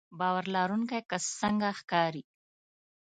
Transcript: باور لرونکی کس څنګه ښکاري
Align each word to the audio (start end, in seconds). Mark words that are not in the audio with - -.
باور 0.19 0.45
لرونکی 0.55 0.99
کس 1.09 1.23
څنګه 1.41 1.69
ښکاري 1.79 2.23